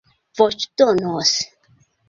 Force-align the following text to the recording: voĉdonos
voĉdonos 0.39 1.37